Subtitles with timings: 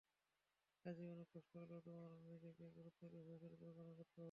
[0.85, 4.19] কাজেই অনেক কষ্ট হলেও তোমার নিজেকে গুরুত্ব দিয়ে ভবিষ্যতের পরিকল্পনা করতে হবে।